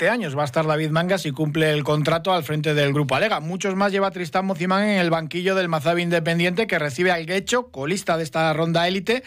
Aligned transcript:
años 0.00 0.36
va 0.36 0.42
a 0.42 0.44
estar 0.44 0.66
David 0.66 0.90
Mangas 0.90 1.26
y 1.26 1.32
cumple 1.32 1.72
el 1.72 1.84
contrato 1.84 2.32
al 2.32 2.42
frente 2.42 2.74
del 2.74 2.92
Grupo 2.92 3.14
Alega. 3.14 3.40
Muchos 3.40 3.74
más 3.76 3.92
lleva 3.92 4.10
Tristán 4.10 4.46
Mocimán 4.46 4.84
en 4.84 4.98
el 4.98 5.10
banquillo 5.10 5.54
del 5.54 5.68
Mazabi 5.68 6.02
Independiente 6.02 6.66
que 6.66 6.78
recibe 6.78 7.12
al 7.12 7.26
Guecho, 7.26 7.68
colista 7.70 8.16
de 8.16 8.24
esta 8.24 8.52
ronda 8.52 8.88
élite, 8.88 9.22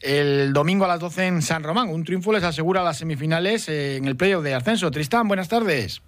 el 0.00 0.52
domingo 0.52 0.84
a 0.84 0.88
las 0.88 1.00
12 1.00 1.26
en 1.26 1.42
San 1.42 1.62
Román. 1.62 1.88
Un 1.88 2.04
triunfo 2.04 2.32
les 2.32 2.42
asegura 2.42 2.82
las 2.82 2.98
semifinales 2.98 3.68
en 3.68 4.04
el 4.04 4.16
playoff 4.16 4.42
de 4.42 4.54
ascenso. 4.54 4.90
Tristán, 4.90 5.28
buenas 5.28 5.48
tardes. 5.48 6.02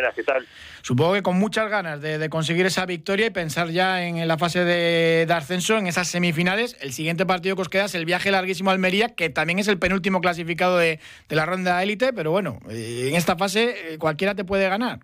Buenas, 0.00 0.14
¿qué 0.14 0.22
tal? 0.22 0.46
Supongo 0.80 1.12
que 1.12 1.22
con 1.22 1.38
muchas 1.38 1.68
ganas 1.68 2.00
de, 2.00 2.30
conseguir 2.30 2.64
esa 2.64 2.86
victoria 2.86 3.26
y 3.26 3.30
pensar 3.30 3.68
ya 3.68 4.02
en, 4.02 4.26
la 4.26 4.38
fase 4.38 4.64
de, 4.64 5.30
ascenso, 5.30 5.76
en 5.76 5.86
esas 5.86 6.08
semifinales. 6.08 6.78
El 6.80 6.92
siguiente 6.92 7.26
partido 7.26 7.54
que 7.54 7.60
os 7.60 7.68
queda 7.68 7.84
es 7.84 7.94
el 7.94 8.06
viaje 8.06 8.30
larguísimo 8.30 8.70
a 8.70 8.72
Almería, 8.72 9.14
que 9.14 9.28
también 9.28 9.58
es 9.58 9.68
el 9.68 9.78
penúltimo 9.78 10.22
clasificado 10.22 10.78
de, 10.78 11.00
la 11.28 11.44
ronda 11.44 11.82
élite, 11.82 12.14
pero 12.14 12.30
bueno, 12.30 12.60
eh, 12.70 13.08
en 13.10 13.14
esta 13.14 13.36
fase 13.36 13.92
eh, 13.92 13.98
cualquiera 13.98 14.34
te 14.34 14.42
puede 14.42 14.70
ganar. 14.70 15.00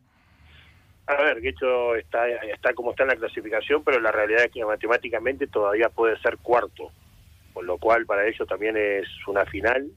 A 1.09 1.21
ver, 1.21 1.43
que 1.43 1.51
hecho 1.51 1.95
está, 1.95 2.26
está 2.26 2.73
como 2.73 2.93
está 2.93 3.03
en 3.03 3.11
la 3.11 3.17
clasificación, 3.17 3.85
pero 3.85 4.01
la 4.01 4.13
realidad 4.13 4.45
es 4.45 4.51
que 4.51 4.65
matemáticamente 4.65 5.46
todavía 5.46 5.90
puede 5.90 6.18
ser 6.21 6.39
cuarto, 6.39 6.90
con 7.53 7.67
lo 7.67 7.76
cual 7.76 8.07
para 8.07 8.26
ellos 8.26 8.49
también 8.49 8.79
es 8.79 9.07
una 9.26 9.45
final 9.45 9.90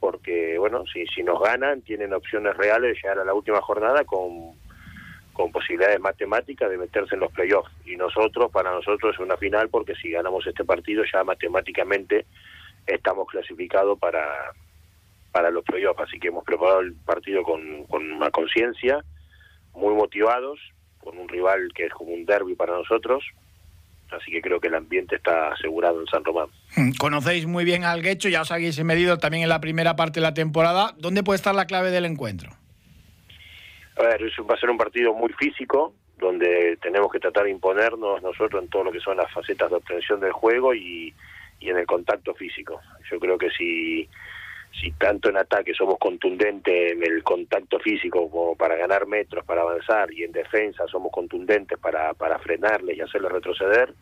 porque 0.00 0.58
bueno, 0.58 0.84
si, 0.92 1.06
si 1.06 1.22
nos 1.22 1.40
ganan, 1.40 1.82
tienen 1.82 2.12
opciones 2.14 2.56
reales 2.56 2.94
de 2.94 3.00
llegar 3.00 3.18
a 3.18 3.24
la 3.24 3.34
última 3.34 3.60
jornada 3.60 4.04
con, 4.04 4.54
con 5.34 5.52
posibilidades 5.52 6.00
matemáticas 6.00 6.70
de 6.70 6.78
meterse 6.78 7.14
en 7.14 7.20
los 7.20 7.32
playoffs. 7.32 7.70
Y 7.84 7.96
nosotros, 7.96 8.50
para 8.50 8.72
nosotros 8.72 9.14
es 9.14 9.20
una 9.20 9.36
final 9.36 9.68
porque 9.68 9.94
si 9.94 10.10
ganamos 10.10 10.46
este 10.46 10.64
partido 10.64 11.04
ya 11.12 11.22
matemáticamente 11.22 12.26
estamos 12.86 13.28
clasificados 13.28 13.98
para, 13.98 14.52
para 15.30 15.50
los 15.50 15.64
playoffs. 15.64 16.00
Así 16.00 16.18
que 16.18 16.28
hemos 16.28 16.44
preparado 16.44 16.80
el 16.80 16.94
partido 16.94 17.42
con, 17.42 17.84
con 17.84 18.10
una 18.10 18.30
conciencia, 18.30 19.04
muy 19.74 19.94
motivados, 19.94 20.58
con 20.98 21.18
un 21.18 21.28
rival 21.28 21.68
que 21.74 21.86
es 21.86 21.92
como 21.92 22.12
un 22.12 22.24
derby 22.24 22.54
para 22.54 22.74
nosotros, 22.74 23.22
así 24.12 24.30
que 24.30 24.40
creo 24.40 24.60
que 24.60 24.68
el 24.68 24.74
ambiente 24.74 25.16
está 25.16 25.52
asegurado 25.52 26.00
en 26.00 26.06
San 26.06 26.24
Román. 26.24 26.48
Mm, 26.76 26.92
conocéis 26.98 27.46
muy 27.46 27.64
bien 27.64 27.84
al 27.84 28.02
Guecho, 28.02 28.28
ya 28.28 28.42
os 28.42 28.52
habéis 28.52 28.82
medido 28.84 29.18
también 29.18 29.42
en 29.42 29.48
la 29.48 29.60
primera 29.60 29.96
parte 29.96 30.20
de 30.20 30.26
la 30.26 30.34
temporada. 30.34 30.94
¿Dónde 30.98 31.22
puede 31.22 31.36
estar 31.36 31.54
la 31.54 31.66
clave 31.66 31.90
del 31.90 32.04
encuentro? 32.04 32.50
A 33.96 34.02
ver, 34.02 34.22
va 34.22 34.54
a 34.54 34.58
ser 34.58 34.70
un 34.70 34.78
partido 34.78 35.12
muy 35.14 35.32
físico, 35.34 35.94
donde 36.18 36.78
tenemos 36.80 37.10
que 37.12 37.18
tratar 37.18 37.44
de 37.44 37.50
imponernos 37.50 38.22
nosotros 38.22 38.62
en 38.62 38.68
todo 38.68 38.84
lo 38.84 38.92
que 38.92 39.00
son 39.00 39.16
las 39.16 39.30
facetas 39.32 39.70
de 39.70 39.76
obtención 39.76 40.20
del 40.20 40.32
juego 40.32 40.74
y, 40.74 41.14
y 41.60 41.68
en 41.70 41.78
el 41.78 41.86
contacto 41.86 42.34
físico. 42.34 42.80
Yo 43.10 43.18
creo 43.18 43.36
que 43.38 43.50
si 43.50 44.08
si 44.72 44.92
tanto 44.92 45.28
en 45.28 45.36
ataque 45.36 45.74
somos 45.74 45.98
contundentes 45.98 46.92
en 46.92 47.02
el 47.02 47.22
contacto 47.22 47.78
físico 47.80 48.30
como 48.30 48.56
para 48.56 48.76
ganar 48.76 49.06
metros, 49.06 49.44
para 49.44 49.62
avanzar, 49.62 50.12
y 50.12 50.24
en 50.24 50.32
defensa 50.32 50.86
somos 50.86 51.10
contundentes 51.12 51.78
para, 51.78 52.14
para 52.14 52.38
frenarles 52.38 52.96
y 52.96 53.00
hacerles 53.00 53.32
retroceder, 53.32 53.92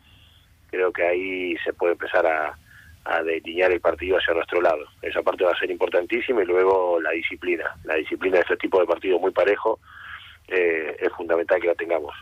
creo 0.69 0.91
que 0.93 1.03
ahí 1.03 1.55
se 1.63 1.73
puede 1.73 1.93
empezar 1.93 2.25
a, 2.25 2.57
a 3.05 3.23
delinear 3.23 3.71
el 3.71 3.81
partido 3.81 4.17
hacia 4.17 4.33
nuestro 4.33 4.61
lado. 4.61 4.85
Esa 5.01 5.21
parte 5.21 5.43
va 5.43 5.51
a 5.51 5.59
ser 5.59 5.71
importantísima 5.71 6.43
y 6.43 6.45
luego 6.45 6.99
la 7.01 7.11
disciplina. 7.11 7.75
La 7.83 7.95
disciplina 7.95 8.37
de 8.37 8.41
este 8.41 8.57
tipo 8.57 8.79
de 8.79 8.85
partido 8.85 9.19
muy 9.19 9.31
parejo 9.31 9.79
eh, 10.47 10.95
es 10.99 11.09
fundamental 11.13 11.59
que 11.59 11.67
la 11.67 11.75
tengamos. 11.75 12.13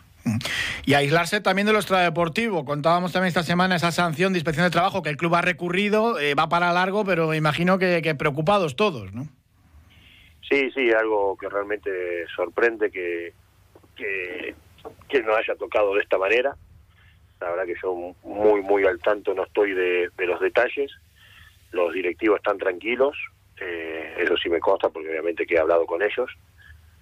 Y 0.86 0.94
aislarse 0.94 1.42
también 1.42 1.68
de 1.68 1.74
lo 1.74 1.80
extradeportivo. 1.80 2.66
Contábamos 2.66 3.12
también 3.12 3.30
esta 3.30 3.44
semana 3.44 3.76
esa 3.76 3.92
sanción 3.92 4.34
de 4.34 4.40
inspección 4.40 4.66
de 4.66 4.72
trabajo 4.72 5.02
que 5.02 5.10
el 5.10 5.18
club 5.18 5.36
ha 5.36 5.42
recurrido, 5.42 6.20
eh, 6.20 6.36
va 6.36 6.50
para 6.50 6.72
largo, 6.74 7.06
pero 7.06 7.34
imagino 7.34 7.80
que, 7.80 8.16
preocupados 8.18 8.76
todos, 8.76 9.14
¿no? 9.14 9.28
Sí, 10.50 10.72
sí, 10.72 10.92
algo 10.92 11.38
que 11.38 11.50
realmente 11.50 12.26
sorprende 12.36 12.90
que, 12.90 13.34
que, 13.96 14.56
que 15.10 15.22
nos 15.22 15.38
haya 15.38 15.56
tocado 15.56 15.94
de 15.94 16.02
esta 16.02 16.18
manera. 16.18 16.56
La 17.40 17.52
verdad 17.52 17.66
que 17.66 17.76
yo 17.82 17.94
muy, 18.24 18.62
muy 18.62 18.86
al 18.86 19.00
tanto 19.00 19.34
no 19.34 19.44
estoy 19.44 19.74
de, 19.74 20.10
los 20.18 20.40
detalles. 20.40 20.92
Los 21.72 21.94
directivos 21.94 22.38
están 22.38 22.58
tranquilos, 22.58 23.16
eh, 23.60 24.16
eso 24.20 24.38
sí 24.38 24.50
me 24.50 24.60
consta 24.60 24.90
porque 24.90 25.10
obviamente 25.10 25.46
que 25.46 25.56
he 25.56 25.60
hablado 25.60 25.86
con 25.86 26.02
ellos. 26.02 26.32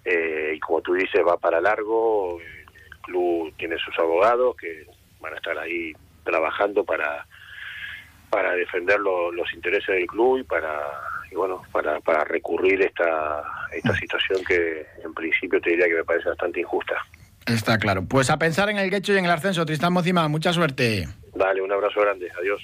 Eh, 0.04 0.54
y 0.56 0.60
como 0.60 0.82
tú 0.82 0.94
dices, 0.94 1.22
va 1.26 1.36
para 1.36 1.60
largo 1.60 2.38
club 3.06 3.54
tiene 3.56 3.76
sus 3.78 3.98
abogados 3.98 4.56
que 4.56 4.86
van 5.20 5.32
a 5.32 5.36
estar 5.36 5.56
ahí 5.58 5.92
trabajando 6.24 6.84
para 6.84 7.26
para 8.30 8.52
defender 8.54 8.98
los 9.00 9.54
intereses 9.54 9.86
del 9.86 10.06
club 10.06 10.38
y 10.38 10.42
para 10.42 10.80
y 11.30 11.34
bueno 11.34 11.62
para, 11.72 12.00
para 12.00 12.24
recurrir 12.24 12.82
esta 12.82 13.42
esta 13.72 13.92
mm. 13.92 13.96
situación 13.96 14.44
que 14.44 14.86
en 15.04 15.14
principio 15.14 15.60
te 15.60 15.70
diría 15.70 15.86
que 15.86 15.94
me 15.94 16.04
parece 16.04 16.28
bastante 16.28 16.60
injusta. 16.60 16.94
Está 17.46 17.78
claro. 17.78 18.04
Pues 18.04 18.28
a 18.28 18.38
pensar 18.38 18.68
en 18.70 18.78
el 18.78 18.90
quecho 18.90 19.14
y 19.14 19.18
en 19.18 19.24
el 19.24 19.30
ascenso, 19.30 19.64
Tristán 19.64 19.92
Mocima, 19.92 20.26
mucha 20.26 20.52
suerte. 20.52 21.06
Dale, 21.34 21.62
un 21.62 21.70
abrazo 21.70 22.00
grande, 22.00 22.28
adiós. 22.38 22.60